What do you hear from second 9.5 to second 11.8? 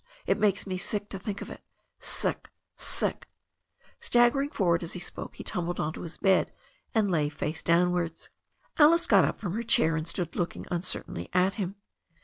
her chair, and stood looking uncer tainly at him.